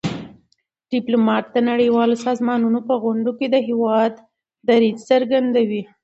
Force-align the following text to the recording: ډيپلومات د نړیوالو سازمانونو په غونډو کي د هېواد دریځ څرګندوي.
ډيپلومات 0.93 1.45
د 1.51 1.57
نړیوالو 1.71 2.15
سازمانونو 2.25 2.79
په 2.87 2.93
غونډو 3.03 3.31
کي 3.39 3.47
د 3.49 3.55
هېواد 3.67 4.13
دریځ 4.67 4.97
څرګندوي. 5.11 5.81